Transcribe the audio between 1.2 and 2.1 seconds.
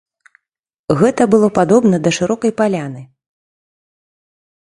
было падобна